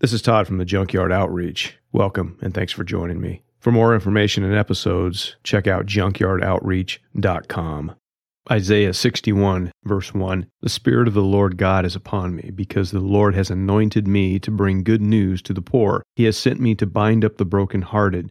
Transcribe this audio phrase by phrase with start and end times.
[0.00, 1.78] This is Todd from the Junkyard Outreach.
[1.90, 3.40] Welcome and thanks for joining me.
[3.60, 7.94] For more information and episodes, check out junkyardoutreach.com.
[8.50, 13.00] Isaiah 61, verse 1 The Spirit of the Lord God is upon me, because the
[13.00, 16.02] Lord has anointed me to bring good news to the poor.
[16.14, 18.30] He has sent me to bind up the brokenhearted,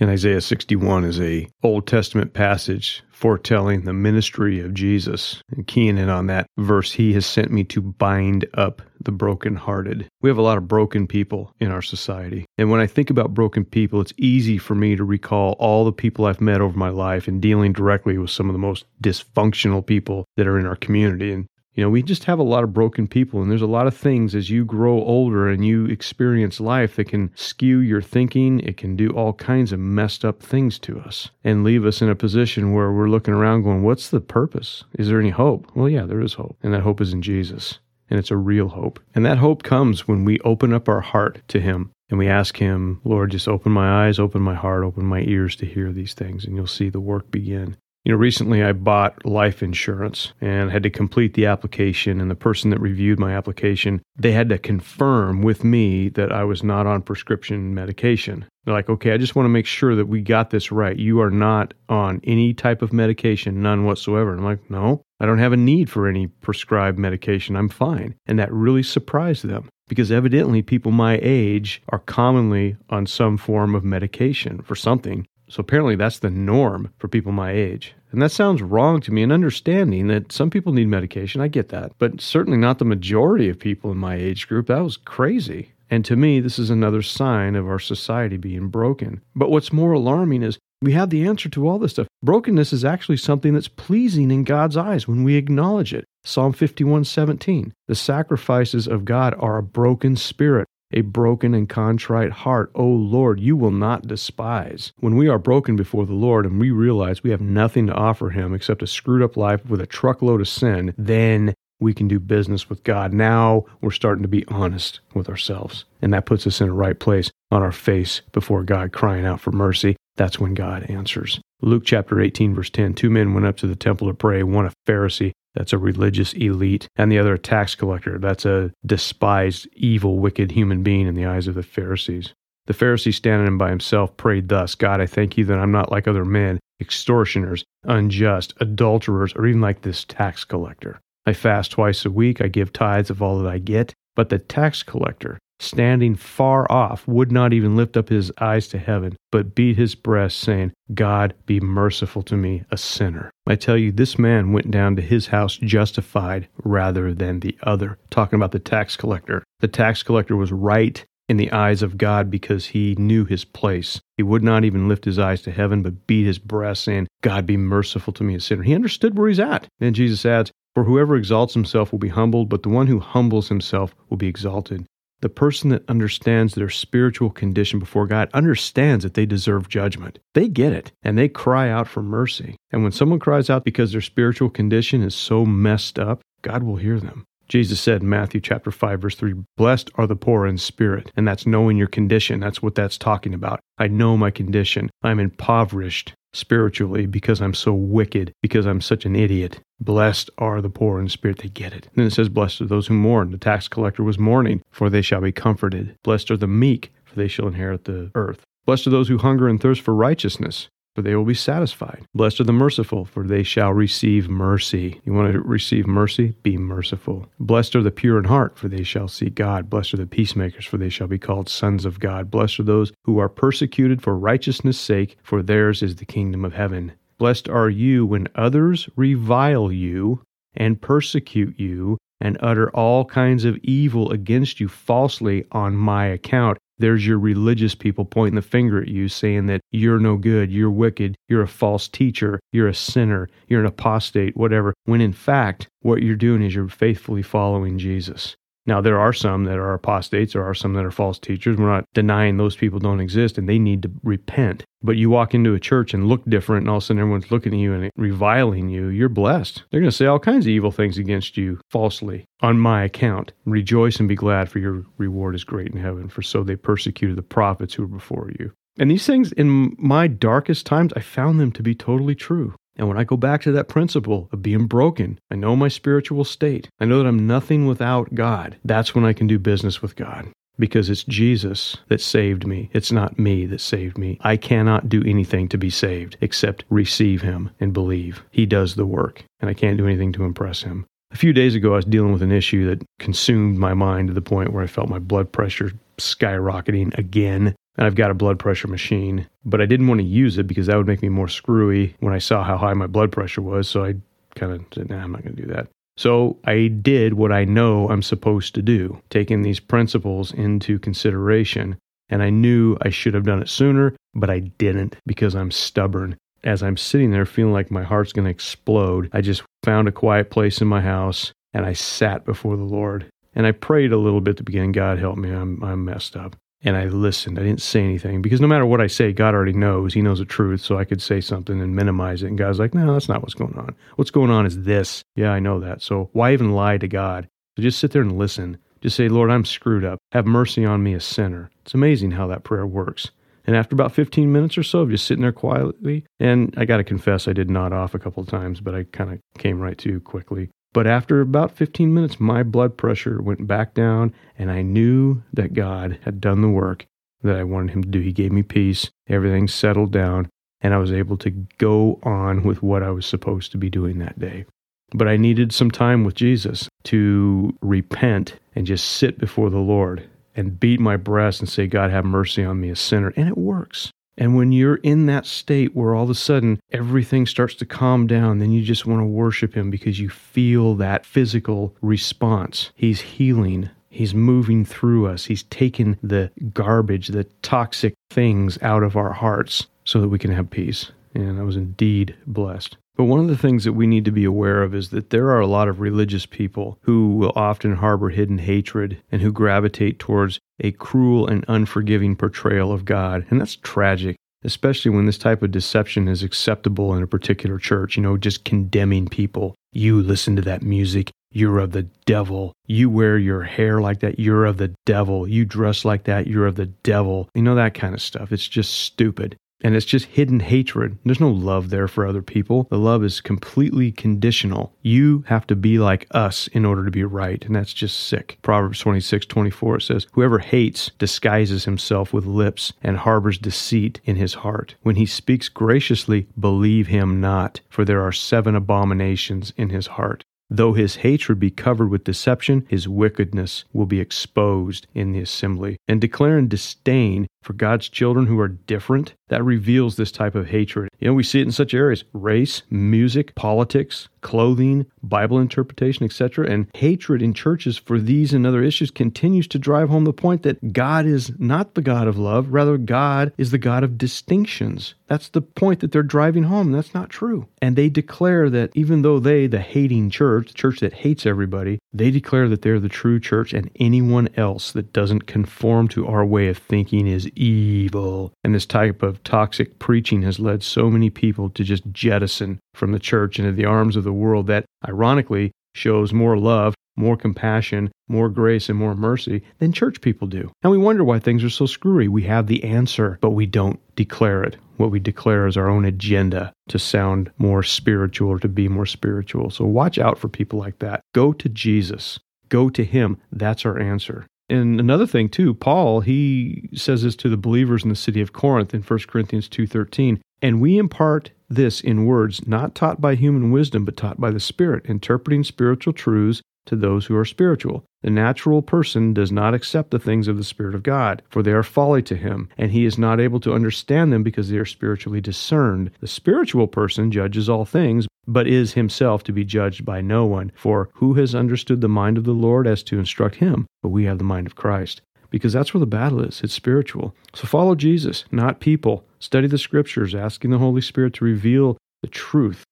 [0.00, 5.40] And Isaiah 61 is a Old Testament passage foretelling the ministry of Jesus.
[5.50, 10.08] And keying in on that verse, he has sent me to bind up the brokenhearted.
[10.20, 12.44] We have a lot of broken people in our society.
[12.58, 15.92] And when I think about broken people, it's easy for me to recall all the
[15.92, 19.86] people I've met over my life and dealing directly with some of the most dysfunctional
[19.86, 21.32] people that are in our community.
[21.32, 23.88] And you know, we just have a lot of broken people, and there's a lot
[23.88, 28.60] of things as you grow older and you experience life that can skew your thinking.
[28.60, 32.08] It can do all kinds of messed up things to us and leave us in
[32.08, 34.84] a position where we're looking around going, What's the purpose?
[34.98, 35.68] Is there any hope?
[35.74, 38.68] Well, yeah, there is hope, and that hope is in Jesus, and it's a real
[38.68, 39.00] hope.
[39.12, 42.56] And that hope comes when we open up our heart to Him and we ask
[42.56, 46.14] Him, Lord, just open my eyes, open my heart, open my ears to hear these
[46.14, 47.76] things, and you'll see the work begin.
[48.04, 52.20] You know, recently I bought life insurance and had to complete the application.
[52.20, 56.44] And the person that reviewed my application, they had to confirm with me that I
[56.44, 58.44] was not on prescription medication.
[58.64, 60.98] They're like, okay, I just want to make sure that we got this right.
[60.98, 64.32] You are not on any type of medication, none whatsoever.
[64.32, 67.56] And I'm like, no, I don't have a need for any prescribed medication.
[67.56, 68.16] I'm fine.
[68.26, 73.74] And that really surprised them because evidently people my age are commonly on some form
[73.74, 75.26] of medication for something.
[75.48, 77.94] So apparently that's the norm for people my age.
[78.10, 81.40] And that sounds wrong to me and understanding that some people need medication.
[81.40, 81.92] I get that.
[81.98, 84.68] But certainly not the majority of people in my age group.
[84.68, 85.72] That was crazy.
[85.90, 89.20] And to me, this is another sign of our society being broken.
[89.36, 92.08] But what's more alarming is we have the answer to all this stuff.
[92.22, 96.04] Brokenness is actually something that's pleasing in God's eyes when we acknowledge it.
[96.24, 97.72] Psalm 51:17.
[97.86, 103.40] The sacrifices of God are a broken spirit, a broken and contrite heart, O Lord,
[103.40, 104.92] you will not despise.
[105.00, 108.30] When we are broken before the Lord and we realize we have nothing to offer
[108.30, 112.20] Him except a screwed up life with a truckload of sin, then we can do
[112.20, 113.12] business with God.
[113.12, 115.84] Now we're starting to be honest with ourselves.
[116.00, 119.40] And that puts us in a right place on our face before God, crying out
[119.40, 119.96] for mercy.
[120.16, 121.40] That's when God answers.
[121.60, 124.66] Luke chapter 18, verse 10 Two men went up to the temple to pray, one
[124.66, 128.18] a Pharisee that's a religious elite, and the other a tax collector.
[128.18, 132.32] That's a despised, evil, wicked human being in the eyes of the Pharisees.
[132.66, 136.08] The Pharisee, standing by himself, prayed thus God, I thank you that I'm not like
[136.08, 141.00] other men, extortioners, unjust, adulterers, or even like this tax collector.
[141.26, 143.92] I fast twice a week, I give tithes of all that I get.
[144.16, 148.78] But the tax collector, standing far off, would not even lift up his eyes to
[148.78, 153.30] heaven, but beat his breast, saying, God, be merciful to me, a sinner.
[153.46, 157.98] I tell you, this man went down to his house justified rather than the other.
[158.10, 159.44] Talking about the tax collector.
[159.60, 164.00] The tax collector was right in the eyes of God because he knew his place.
[164.16, 167.46] He would not even lift his eyes to heaven, but beat his breast, saying, God,
[167.46, 168.62] be merciful to me, a sinner.
[168.62, 169.66] He understood where he's at.
[169.80, 173.48] And Jesus adds, For whoever exalts himself will be humbled, but the one who humbles
[173.48, 174.86] himself will be exalted.
[175.24, 180.18] The person that understands their spiritual condition before God understands that they deserve judgment.
[180.34, 182.56] They get it and they cry out for mercy.
[182.70, 186.76] And when someone cries out because their spiritual condition is so messed up, God will
[186.76, 187.24] hear them.
[187.48, 191.26] Jesus said in Matthew chapter 5 verse 3, "Blessed are the poor in spirit." And
[191.26, 192.40] that's knowing your condition.
[192.40, 193.60] That's what that's talking about.
[193.78, 194.90] I know my condition.
[195.02, 199.60] I'm impoverished spiritually because I'm so wicked, because I'm such an idiot.
[199.80, 201.88] Blessed are the poor in spirit, they get it.
[201.94, 203.30] Then it says, Blessed are those who mourn.
[203.30, 205.94] The tax collector was mourning, for they shall be comforted.
[206.02, 208.42] Blessed are the meek, for they shall inherit the earth.
[208.66, 212.06] Blessed are those who hunger and thirst for righteousness, for they will be satisfied.
[212.14, 215.00] Blessed are the merciful, for they shall receive mercy.
[215.04, 216.34] You want to receive mercy?
[216.42, 217.26] Be merciful.
[217.40, 219.68] Blessed are the pure in heart, for they shall see God.
[219.68, 222.30] Blessed are the peacemakers, for they shall be called sons of God.
[222.30, 226.54] Blessed are those who are persecuted for righteousness' sake, for theirs is the kingdom of
[226.54, 226.92] heaven.
[227.18, 230.22] Blessed are you when others revile you
[230.54, 236.58] and persecute you and utter all kinds of evil against you falsely on my account.
[236.78, 240.70] There's your religious people pointing the finger at you, saying that you're no good, you're
[240.70, 245.68] wicked, you're a false teacher, you're a sinner, you're an apostate, whatever, when in fact,
[245.82, 248.36] what you're doing is you're faithfully following Jesus.
[248.66, 251.58] Now, there are some that are apostates, there are some that are false teachers.
[251.58, 254.64] We're not denying those people don't exist and they need to repent.
[254.82, 257.30] But you walk into a church and look different, and all of a sudden everyone's
[257.30, 259.62] looking at you and reviling you, you're blessed.
[259.70, 263.32] They're going to say all kinds of evil things against you falsely on my account.
[263.46, 267.16] Rejoice and be glad, for your reward is great in heaven, for so they persecuted
[267.16, 268.52] the prophets who were before you.
[268.78, 272.54] And these things, in my darkest times, I found them to be totally true.
[272.76, 276.24] And when I go back to that principle of being broken, I know my spiritual
[276.24, 276.68] state.
[276.80, 278.56] I know that I'm nothing without God.
[278.64, 280.28] That's when I can do business with God
[280.58, 282.70] because it's Jesus that saved me.
[282.72, 284.18] It's not me that saved me.
[284.20, 288.22] I cannot do anything to be saved except receive Him and believe.
[288.30, 290.86] He does the work, and I can't do anything to impress Him.
[291.12, 294.14] A few days ago, I was dealing with an issue that consumed my mind to
[294.14, 297.54] the point where I felt my blood pressure skyrocketing again.
[297.76, 300.66] And I've got a blood pressure machine, but I didn't want to use it because
[300.66, 303.68] that would make me more screwy when I saw how high my blood pressure was.
[303.68, 303.94] So I
[304.36, 305.68] kind of said, nah, I'm not going to do that.
[305.96, 311.76] So I did what I know I'm supposed to do, taking these principles into consideration.
[312.08, 316.16] And I knew I should have done it sooner, but I didn't because I'm stubborn.
[316.42, 319.92] As I'm sitting there feeling like my heart's going to explode, I just found a
[319.92, 323.06] quiet place in my house and I sat before the Lord.
[323.34, 326.16] And I prayed a little bit at the beginning God help me, I'm, I'm messed
[326.16, 327.38] up and I listened.
[327.38, 329.92] I didn't say anything because no matter what I say, God already knows.
[329.92, 330.62] He knows the truth.
[330.62, 332.28] So I could say something and minimize it.
[332.28, 333.76] And God's like, no, that's not what's going on.
[333.96, 335.04] What's going on is this.
[335.14, 335.82] Yeah, I know that.
[335.82, 337.28] So why even lie to God?
[337.56, 338.56] So just sit there and listen.
[338.80, 339.98] Just say, Lord, I'm screwed up.
[340.12, 341.50] Have mercy on me, a sinner.
[341.62, 343.10] It's amazing how that prayer works.
[343.46, 346.78] And after about 15 minutes or so of just sitting there quietly, and I got
[346.78, 349.60] to confess, I did nod off a couple of times, but I kind of came
[349.60, 350.48] right to quickly.
[350.74, 355.54] But after about 15 minutes, my blood pressure went back down, and I knew that
[355.54, 356.84] God had done the work
[357.22, 358.00] that I wanted Him to do.
[358.00, 360.28] He gave me peace, everything settled down,
[360.60, 364.00] and I was able to go on with what I was supposed to be doing
[364.00, 364.46] that day.
[364.92, 370.08] But I needed some time with Jesus to repent and just sit before the Lord
[370.34, 373.12] and beat my breast and say, God, have mercy on me, a sinner.
[373.16, 373.92] And it works.
[374.16, 378.06] And when you're in that state where all of a sudden everything starts to calm
[378.06, 382.70] down, then you just want to worship Him because you feel that physical response.
[382.74, 383.70] He's healing.
[383.90, 385.24] He's moving through us.
[385.24, 390.32] He's taking the garbage, the toxic things out of our hearts so that we can
[390.32, 390.90] have peace.
[391.14, 392.76] And I was indeed blessed.
[392.96, 395.30] But one of the things that we need to be aware of is that there
[395.30, 399.98] are a lot of religious people who will often harbor hidden hatred and who gravitate
[399.98, 403.26] towards a cruel and unforgiving portrayal of God.
[403.30, 407.96] And that's tragic, especially when this type of deception is acceptable in a particular church,
[407.96, 409.56] you know, just condemning people.
[409.72, 411.10] You listen to that music.
[411.32, 412.52] You're of the devil.
[412.68, 414.20] You wear your hair like that.
[414.20, 415.26] You're of the devil.
[415.26, 416.28] You dress like that.
[416.28, 417.28] You're of the devil.
[417.34, 418.30] You know, that kind of stuff.
[418.30, 419.36] It's just stupid.
[419.64, 420.98] And it's just hidden hatred.
[421.04, 422.68] There's no love there for other people.
[422.68, 424.74] The love is completely conditional.
[424.82, 427.42] You have to be like us in order to be right.
[427.42, 428.38] And that's just sick.
[428.42, 434.34] Proverbs 26, 24 says, Whoever hates disguises himself with lips and harbors deceit in his
[434.34, 434.74] heart.
[434.82, 440.24] When he speaks graciously, believe him not, for there are seven abominations in his heart.
[440.50, 445.78] Though his hatred be covered with deception, his wickedness will be exposed in the assembly.
[445.88, 450.88] And declaring disdain for God's children who are different, that reveals this type of hatred.
[450.98, 456.50] You know, we see it in such areas race, music, politics, clothing, Bible interpretation, etc.
[456.50, 460.42] And hatred in churches for these and other issues continues to drive home the point
[460.42, 464.94] that God is not the God of love, rather, God is the God of distinctions.
[465.06, 466.72] That's the point that they're driving home.
[466.72, 467.46] That's not true.
[467.60, 471.78] And they declare that even though they, the hating church, the church that hates everybody,
[471.92, 476.24] they declare that they're the true church and anyone else that doesn't conform to our
[476.24, 478.32] way of thinking is evil.
[478.42, 482.92] And this type of toxic preaching has led so many people to just jettison from
[482.92, 487.90] the church into the arms of the world that, ironically, shows more love, more compassion,
[488.08, 490.50] more grace, and more mercy than church people do.
[490.62, 492.08] And we wonder why things are so screwy.
[492.08, 494.56] We have the answer, but we don't declare it.
[494.76, 498.86] What we declare is our own agenda to sound more spiritual or to be more
[498.86, 499.50] spiritual.
[499.50, 501.00] So watch out for people like that.
[501.14, 502.18] Go to Jesus.
[502.48, 503.18] Go to Him.
[503.32, 504.26] That's our answer.
[504.54, 508.32] And another thing too, Paul, he says this to the believers in the city of
[508.32, 513.50] Corinth in 1 Corinthians 2:13, and we impart this in words not taught by human
[513.50, 517.84] wisdom but taught by the Spirit, interpreting spiritual truths to those who are spiritual.
[518.02, 521.52] The natural person does not accept the things of the Spirit of God, for they
[521.52, 524.64] are folly to him, and he is not able to understand them because they are
[524.64, 525.90] spiritually discerned.
[526.00, 530.52] The spiritual person judges all things, but is himself to be judged by no one.
[530.54, 533.66] For who has understood the mind of the Lord as to instruct him?
[533.82, 535.00] But we have the mind of Christ.
[535.30, 536.42] Because that's where the battle is.
[536.42, 537.14] It's spiritual.
[537.34, 539.04] So follow Jesus, not people.
[539.18, 542.64] Study the scriptures, asking the Holy Spirit to reveal the truth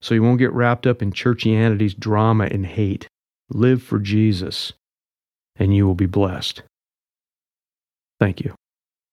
[0.00, 3.06] so you won't get wrapped up in churchianity's drama and hate.
[3.50, 4.72] Live for Jesus.
[5.56, 6.62] and you will be blessed.
[8.20, 8.57] Thank you.